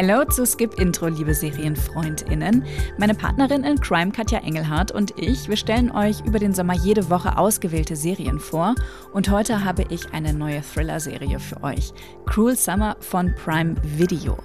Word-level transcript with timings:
Hello 0.00 0.24
zu 0.24 0.46
Skip 0.46 0.78
Intro, 0.78 1.08
liebe 1.08 1.34
SerienfreundInnen. 1.34 2.64
Meine 2.98 3.14
Partnerin 3.14 3.64
in 3.64 3.80
Crime, 3.80 4.12
Katja 4.12 4.38
Engelhardt 4.38 4.92
und 4.92 5.18
ich, 5.18 5.48
wir 5.48 5.56
stellen 5.56 5.90
euch 5.90 6.24
über 6.24 6.38
den 6.38 6.54
Sommer 6.54 6.74
jede 6.74 7.10
Woche 7.10 7.36
ausgewählte 7.36 7.96
Serien 7.96 8.38
vor. 8.38 8.76
Und 9.12 9.28
heute 9.28 9.64
habe 9.64 9.84
ich 9.88 10.14
eine 10.14 10.32
neue 10.32 10.62
Thriller-Serie 10.62 11.40
für 11.40 11.64
euch. 11.64 11.92
Cruel 12.26 12.54
Summer 12.54 12.96
von 13.00 13.34
Prime 13.34 13.74
Video. 13.82 14.38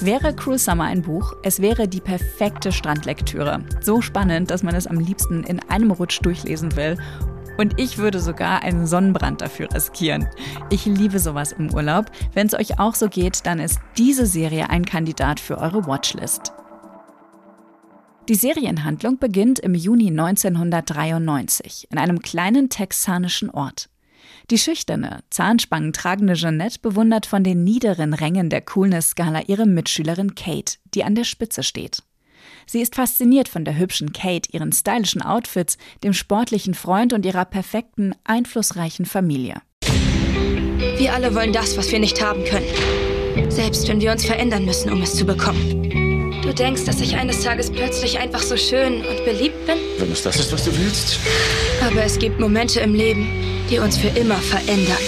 Wäre 0.00 0.36
Cruel 0.36 0.58
Summer 0.58 0.84
ein 0.84 1.00
Buch, 1.00 1.32
es 1.42 1.62
wäre 1.62 1.88
die 1.88 2.00
perfekte 2.02 2.70
Strandlektüre. 2.70 3.64
So 3.80 4.02
spannend, 4.02 4.50
dass 4.50 4.62
man 4.62 4.74
es 4.74 4.86
am 4.86 5.00
liebsten 5.00 5.42
in 5.44 5.58
einem 5.70 5.90
Rutsch 5.90 6.20
durchlesen 6.22 6.76
will 6.76 6.98
und 7.58 7.78
ich 7.78 7.98
würde 7.98 8.20
sogar 8.20 8.62
einen 8.62 8.86
Sonnenbrand 8.86 9.40
dafür 9.40 9.72
riskieren. 9.72 10.28
Ich 10.70 10.86
liebe 10.86 11.18
sowas 11.18 11.52
im 11.52 11.72
Urlaub. 11.72 12.10
Wenn 12.32 12.46
es 12.46 12.54
euch 12.54 12.78
auch 12.78 12.94
so 12.94 13.08
geht, 13.08 13.46
dann 13.46 13.58
ist 13.58 13.78
diese 13.96 14.26
Serie 14.26 14.70
ein 14.70 14.84
Kandidat 14.84 15.40
für 15.40 15.58
eure 15.58 15.86
Watchlist. 15.86 16.52
Die 18.28 18.36
Serienhandlung 18.36 19.18
beginnt 19.18 19.58
im 19.58 19.74
Juni 19.74 20.08
1993 20.08 21.88
in 21.90 21.98
einem 21.98 22.20
kleinen 22.20 22.68
texanischen 22.68 23.50
Ort. 23.50 23.88
Die 24.50 24.58
schüchterne, 24.58 25.20
zahnspangentragende 25.30 26.34
Jeanette 26.34 26.78
bewundert 26.80 27.26
von 27.26 27.42
den 27.42 27.64
niederen 27.64 28.14
Rängen 28.14 28.48
der 28.48 28.60
Coolness-Skala 28.60 29.42
ihre 29.46 29.66
Mitschülerin 29.66 30.34
Kate, 30.34 30.76
die 30.94 31.04
an 31.04 31.14
der 31.14 31.24
Spitze 31.24 31.62
steht. 31.62 32.02
Sie 32.66 32.80
ist 32.80 32.94
fasziniert 32.94 33.48
von 33.48 33.64
der 33.64 33.78
hübschen 33.78 34.12
Kate, 34.12 34.48
ihren 34.52 34.72
stylischen 34.72 35.22
Outfits, 35.22 35.78
dem 36.02 36.12
sportlichen 36.12 36.74
Freund 36.74 37.12
und 37.12 37.26
ihrer 37.26 37.44
perfekten, 37.44 38.14
einflussreichen 38.24 39.06
Familie. 39.06 39.62
Wir 40.98 41.14
alle 41.14 41.34
wollen 41.34 41.52
das, 41.52 41.76
was 41.76 41.90
wir 41.90 41.98
nicht 41.98 42.22
haben 42.22 42.44
können. 42.44 43.50
Selbst 43.50 43.88
wenn 43.88 44.00
wir 44.00 44.12
uns 44.12 44.24
verändern 44.24 44.64
müssen, 44.64 44.92
um 44.92 45.02
es 45.02 45.14
zu 45.14 45.24
bekommen. 45.24 45.82
Du 46.42 46.52
denkst, 46.52 46.84
dass 46.84 47.00
ich 47.00 47.16
eines 47.16 47.42
Tages 47.42 47.70
plötzlich 47.70 48.18
einfach 48.18 48.42
so 48.42 48.56
schön 48.56 48.96
und 48.96 49.24
beliebt 49.24 49.66
bin? 49.66 49.76
Wenn 49.98 50.12
es 50.12 50.22
das 50.22 50.40
ist, 50.40 50.52
was 50.52 50.64
du 50.64 50.76
willst. 50.76 51.18
Aber 51.80 52.02
es 52.02 52.18
gibt 52.18 52.40
Momente 52.40 52.80
im 52.80 52.94
Leben, 52.94 53.28
die 53.70 53.78
uns 53.78 53.96
für 53.96 54.08
immer 54.08 54.36
verändern. 54.36 54.98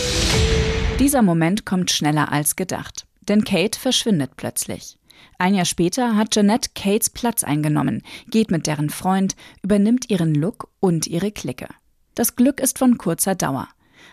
Dieser 0.99 1.23
Moment 1.23 1.67
kommt 1.67 1.91
schneller 1.91 2.33
als 2.33 2.57
gedacht. 2.57 3.05
Denn 3.29 3.45
Kate 3.45 3.79
verschwindet 3.79 4.33
plötzlich. 4.37 4.97
Ein 5.39 5.55
Jahr 5.55 5.65
später 5.65 6.17
hat 6.17 6.35
Jeanette 6.35 6.71
Kates 6.75 7.11
Platz 7.11 7.45
eingenommen, 7.45 8.03
geht 8.31 8.51
mit 8.51 8.67
deren 8.67 8.91
Freund, 8.91 9.37
übernimmt 9.63 10.11
ihren 10.11 10.35
Look 10.35 10.69
und 10.81 11.07
ihre 11.07 11.33
Clique. 11.33 11.69
Das 12.15 12.37
Glück 12.37 12.61
ist 12.61 12.79
von 12.79 12.99
kurzer 12.99 13.35
Dauer. 13.35 13.69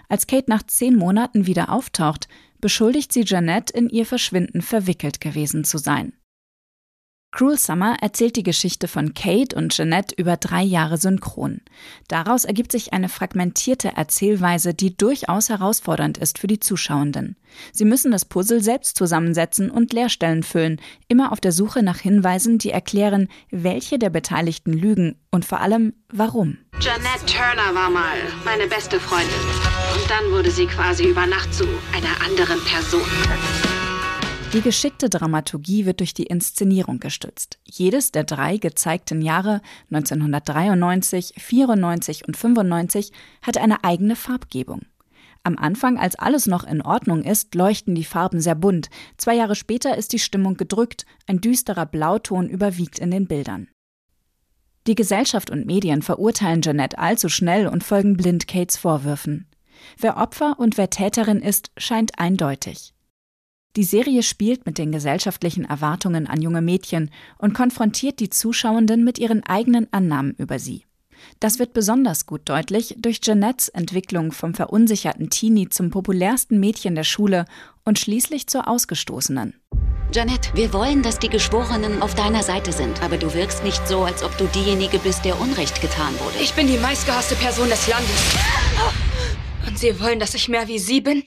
Als 0.10 0.28
Kate 0.28 0.50
nach 0.50 0.64
zehn 0.64 0.96
Monaten 0.96 1.46
wieder 1.46 1.72
auftaucht, 1.72 2.28
beschuldigt 2.60 3.12
sie 3.14 3.24
Jeanette, 3.24 3.74
in 3.74 3.90
ihr 3.90 4.06
Verschwinden 4.06 4.62
verwickelt 4.62 5.22
gewesen 5.22 5.64
zu 5.64 5.78
sein. 5.78 6.14
Cruel 7.32 7.58
Summer 7.58 7.96
erzählt 8.02 8.36
die 8.36 8.44
Geschichte 8.44 8.90
von 8.90 9.14
Kate 9.14 9.56
und 9.56 9.74
Jeanette 9.74 10.14
über 10.18 10.36
drei 10.36 10.64
Jahre 10.64 10.98
synchron. 10.98 11.62
Daraus 12.10 12.44
ergibt 12.44 12.74
sich 12.74 12.92
eine 12.92 13.08
fragmentierte 13.08 13.94
Erzählweise, 13.96 14.74
die 14.74 14.98
durchaus 14.98 15.48
herausfordernd 15.48 16.18
ist 16.18 16.40
für 16.40 16.48
die 16.48 16.60
Zuschauenden. 16.60 17.38
Sie 17.72 17.86
müssen 17.86 18.12
das 18.12 18.26
Puzzle 18.26 18.62
selbst 18.62 18.98
zusammensetzen 18.98 19.72
und 19.72 19.94
Leerstellen 19.94 20.44
füllen, 20.44 20.82
immer 21.08 21.32
auf 21.32 21.40
der 21.40 21.54
Suche 21.54 21.84
nach 21.84 22.00
Hinweisen, 22.00 22.58
die 22.58 22.72
erklären, 22.72 23.30
welche 23.50 23.98
der 23.98 24.10
Beteiligten 24.10 24.74
lügen 24.74 25.16
und 25.32 25.46
vor 25.46 25.62
allem 25.62 25.94
warum. 26.10 26.58
Jeanette 26.80 27.26
Turner 27.28 27.74
war 27.74 27.90
mal 27.90 28.18
meine 28.44 28.68
beste 28.68 29.00
Freundin. 29.00 29.30
Und 29.94 30.10
dann 30.10 30.32
wurde 30.32 30.52
sie 30.52 30.66
quasi 30.66 31.06
über 31.06 31.26
Nacht 31.26 31.54
zu 31.54 31.64
einer 31.94 32.26
anderen 32.26 32.60
Person. 32.66 33.02
Die 34.54 34.60
geschickte 34.62 35.10
Dramaturgie 35.10 35.86
wird 35.86 36.02
durch 36.02 36.14
die 36.14 36.26
Inszenierung 36.26 37.00
gestützt. 37.00 37.58
Jedes 37.64 38.12
der 38.12 38.26
drei 38.26 38.58
gezeigten 38.58 39.22
Jahre 39.22 39.62
1993, 39.92 41.36
94 41.38 42.28
und 42.28 42.36
95 42.36 43.14
hat 43.42 43.58
eine 43.58 43.86
eigene 43.86 44.18
Farbgebung. 44.18 44.82
Am 45.44 45.58
Anfang, 45.58 45.98
als 45.98 46.20
alles 46.20 46.48
noch 46.48 46.66
in 46.66 46.82
Ordnung 46.82 47.24
ist, 47.24 47.56
leuchten 47.56 47.96
die 47.96 48.04
Farben 48.04 48.42
sehr 48.42 48.56
bunt. 48.56 48.90
Zwei 49.16 49.36
Jahre 49.36 49.56
später 49.56 49.98
ist 49.98 50.12
die 50.12 50.20
Stimmung 50.20 50.58
gedrückt, 50.58 51.06
ein 51.28 51.40
düsterer 51.40 51.86
Blauton 51.86 52.50
überwiegt 52.50 53.00
in 53.00 53.10
den 53.10 53.28
Bildern. 53.28 53.70
Die 54.86 54.96
Gesellschaft 54.96 55.50
und 55.50 55.66
Medien 55.66 56.02
verurteilen 56.02 56.62
Jeanette 56.62 56.98
allzu 56.98 57.30
schnell 57.30 57.68
und 57.68 57.86
folgen 57.86 58.18
blind 58.18 58.50
Kates 58.50 58.76
Vorwürfen. 58.76 59.48
Wer 59.98 60.18
Opfer 60.18 60.60
und 60.60 60.78
wer 60.78 60.90
Täterin 60.90 61.42
ist, 61.42 61.72
scheint 61.78 62.20
eindeutig. 62.20 62.94
Die 63.78 63.86
Serie 63.86 64.22
spielt 64.22 64.66
mit 64.66 64.78
den 64.78 64.92
gesellschaftlichen 64.92 65.64
Erwartungen 65.64 66.28
an 66.28 66.42
junge 66.42 66.62
Mädchen 66.62 67.10
und 67.38 67.54
konfrontiert 67.54 68.20
die 68.20 68.30
Zuschauenden 68.30 69.06
mit 69.06 69.18
ihren 69.18 69.44
eigenen 69.44 69.88
Annahmen 69.94 70.36
über 70.38 70.60
sie. 70.60 70.84
Das 71.40 71.58
wird 71.58 71.72
besonders 71.72 72.26
gut 72.26 72.42
deutlich 72.46 72.96
durch 72.98 73.22
Jeanettes 73.24 73.70
Entwicklung 73.70 74.34
vom 74.34 74.56
verunsicherten 74.56 75.30
Teenie 75.30 75.70
zum 75.70 75.90
populärsten 75.90 76.60
Mädchen 76.60 76.96
der 76.96 77.06
Schule 77.06 77.46
und 77.86 77.98
schließlich 77.98 78.48
zur 78.48 78.68
Ausgestoßenen. 78.68 79.54
Jeanette, 80.12 80.50
wir 80.56 80.74
wollen, 80.74 81.02
dass 81.04 81.20
die 81.20 81.30
Geschworenen 81.30 82.02
auf 82.02 82.14
deiner 82.16 82.44
Seite 82.44 82.74
sind, 82.74 83.02
aber 83.02 83.16
du 83.16 83.34
wirkst 83.34 83.64
nicht 83.64 83.88
so, 83.88 84.02
als 84.04 84.22
ob 84.24 84.38
du 84.38 84.46
diejenige 84.48 85.00
bist, 85.00 85.24
der 85.24 85.40
Unrecht 85.40 85.80
getan 85.80 86.14
wurde. 86.20 86.44
Ich 86.44 86.54
bin 86.54 86.68
die 86.68 86.78
meistgehasste 86.78 87.36
Person 87.36 87.70
des 87.70 87.88
Landes. 87.88 88.36
Und 89.66 89.80
Sie 89.80 89.98
wollen, 90.02 90.20
dass 90.20 90.34
ich 90.34 90.50
mehr 90.50 90.68
wie 90.68 90.80
Sie 90.80 91.00
bin? 91.00 91.24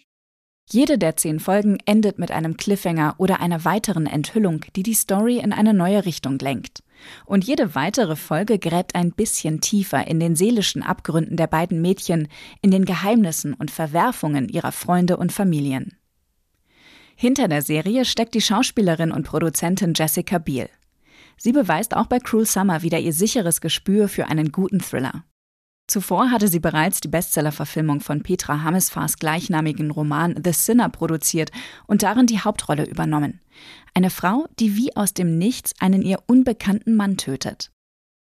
Jede 0.71 0.97
der 0.97 1.17
zehn 1.17 1.41
Folgen 1.41 1.79
endet 1.85 2.19
mit 2.19 2.31
einem 2.31 2.57
Cliffhanger 2.57 3.17
oder 3.19 3.41
einer 3.41 3.65
weiteren 3.65 4.07
Enthüllung, 4.07 4.65
die 4.77 4.83
die 4.83 4.95
Story 4.95 5.39
in 5.39 5.53
eine 5.53 5.75
neue 5.75 6.07
Richtung 6.07 6.39
lenkt. 6.39 6.83
Und 7.27 7.45
jede 7.45 7.75
weitere 7.75 8.17
Folge 8.17 8.59
gräbt 8.59 8.95
ein 8.95 9.13
bisschen 9.13 9.61
tiefer 9.61 10.07
in 10.07 10.21
den 10.21 10.37
seelischen 10.37 10.83
Abgründen 10.83 11.37
der 11.37 11.49
beiden 11.49 11.83
Mädchen, 11.83 12.29
in 12.63 12.71
den 12.71 12.87
Geheimnissen 12.87 13.53
und 13.53 13.71
Verwerfungen 13.71 14.49
ihrer 14.49 14.73
Freunde 14.73 15.19
und 15.19 15.33
Familien. 15.33 15.99
Hinter 17.15 17.47
der 17.47 17.63
Serie 17.63 18.05
steckt 18.07 18.35
die 18.35 18.41
Schauspielerin 18.41 19.13
und 19.13 19.27
Produzentin 19.27 19.93
Jessica 19.95 20.39
Biel. 20.39 20.69
Sie 21.37 21.53
beweist 21.53 21.95
auch 21.95 22.07
bei 22.07 22.19
Cruel 22.21 22.47
Summer 22.47 22.83
wieder 22.83 22.99
ihr 22.99 23.13
sicheres 23.13 23.61
Gespür 23.61 24.09
für 24.09 24.27
einen 24.27 24.51
guten 24.51 24.81
Thriller. 24.81 25.25
Zuvor 25.87 26.31
hatte 26.31 26.49
sie 26.49 26.61
bereits 26.61 27.01
die 27.01 27.09
Bestsellerverfilmung 27.09 28.01
von 28.01 28.23
Petra 28.23 28.63
Hamesfars 28.63 29.19
gleichnamigen 29.19 29.91
Roman 29.91 30.35
The 30.43 30.53
Sinner 30.53 30.89
produziert 30.89 31.51
und 31.87 32.03
darin 32.03 32.27
die 32.27 32.41
Hauptrolle 32.41 32.87
übernommen. 32.87 33.41
Eine 33.93 34.11
Frau, 34.11 34.47
die 34.59 34.77
wie 34.77 34.97
aus 34.97 35.13
dem 35.13 35.37
Nichts 35.37 35.75
einen 35.81 36.03
ihr 36.03 36.19
unbekannten 36.27 36.97
Mann 36.97 37.19
tötet. 37.19 37.71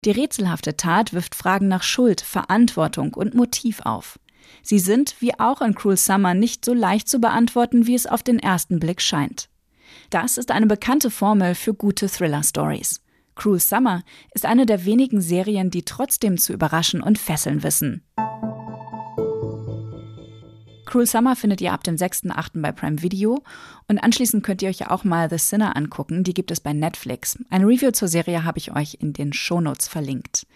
Die 0.05 0.11
rätselhafte 0.11 0.77
Tat 0.77 1.13
wirft 1.13 1.35
Fragen 1.35 1.69
nach 1.69 1.83
Schuld, 1.83 2.23
Verantwortung 2.23 3.15
und 3.15 3.35
Motiv 3.35 3.81
auf. 3.81 4.19
Sie 4.63 4.79
sind, 4.79 5.15
wie 5.21 5.39
auch 5.39 5.61
in 5.61 5.75
Cruel 5.75 5.97
Summer, 5.97 6.35
nicht 6.35 6.65
so 6.65 6.75
leicht 6.75 7.09
zu 7.09 7.21
beantworten, 7.21 7.87
wie 7.87 7.95
es 7.95 8.07
auf 8.07 8.23
den 8.23 8.39
ersten 8.39 8.81
Blick 8.81 9.01
scheint. 9.01 9.49
Das 10.11 10.39
ist 10.39 10.51
eine 10.51 10.67
bekannte 10.67 11.11
Formel 11.11 11.55
für 11.55 11.75
gute 11.75 12.09
Thriller-Stories. 12.09 13.02
Cruel 13.35 13.61
Summer 13.61 14.03
ist 14.35 14.47
eine 14.47 14.67
der 14.67 14.85
wenigen 14.85 15.21
Serien, 15.21 15.71
die 15.71 15.83
trotzdem 15.83 16.39
zu 16.39 16.53
überraschen 16.53 17.03
und 17.03 17.19
fesseln 17.19 17.63
wissen. 17.63 18.05
Cruel 20.93 21.07
Summer 21.07 21.37
findet 21.37 21.63
ihr 21.63 21.73
ab 21.73 21.85
dem 21.85 21.97
6.8. 21.97 22.61
bei 22.61 22.71
Prime 22.71 23.01
Video 23.01 23.43
und 23.89 23.99
anschließend 23.99 24.45
könnt 24.45 24.61
ihr 24.61 24.69
euch 24.69 24.81
ja 24.81 24.91
auch 24.91 25.05
mal 25.05 25.31
The 25.31 25.39
Sinner 25.39 25.75
angucken, 25.75 26.23
die 26.23 26.35
gibt 26.35 26.51
es 26.51 26.61
bei 26.61 26.75
Netflix. 26.75 27.39
Ein 27.49 27.65
Review 27.65 27.93
zur 27.93 28.09
Serie 28.09 28.45
habe 28.45 28.59
ich 28.59 28.77
euch 28.77 28.99
in 29.01 29.15
den 29.15 29.33
Shownotes 29.33 29.89
verlinkt. 29.89 30.47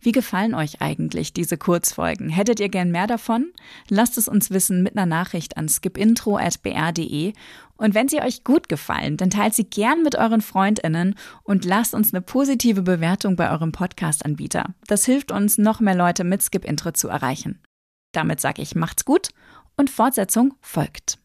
Wie 0.00 0.12
gefallen 0.12 0.54
euch 0.54 0.80
eigentlich 0.80 1.34
diese 1.34 1.58
Kurzfolgen? 1.58 2.30
Hättet 2.30 2.58
ihr 2.58 2.70
gern 2.70 2.90
mehr 2.90 3.06
davon? 3.06 3.52
Lasst 3.90 4.16
es 4.16 4.28
uns 4.28 4.50
wissen 4.50 4.82
mit 4.82 4.96
einer 4.96 5.04
Nachricht 5.04 5.58
an 5.58 5.68
skipintro.br.de. 5.68 7.34
Und 7.76 7.94
wenn 7.94 8.08
sie 8.08 8.22
euch 8.22 8.44
gut 8.44 8.70
gefallen, 8.70 9.18
dann 9.18 9.28
teilt 9.28 9.52
sie 9.52 9.64
gern 9.64 10.02
mit 10.02 10.16
euren 10.16 10.40
FreundInnen 10.40 11.16
und 11.42 11.66
lasst 11.66 11.92
uns 11.92 12.14
eine 12.14 12.22
positive 12.22 12.80
Bewertung 12.80 13.36
bei 13.36 13.50
eurem 13.50 13.72
Podcast-Anbieter. 13.72 14.74
Das 14.86 15.04
hilft 15.04 15.30
uns, 15.30 15.58
noch 15.58 15.80
mehr 15.80 15.94
Leute 15.94 16.24
mit 16.24 16.42
Skip 16.42 16.64
Intro 16.64 16.92
zu 16.92 17.08
erreichen. 17.08 17.60
Damit 18.12 18.40
sage 18.40 18.62
ich, 18.62 18.74
macht's 18.74 19.04
gut 19.04 19.28
und 19.76 19.90
Fortsetzung 19.90 20.54
folgt. 20.60 21.21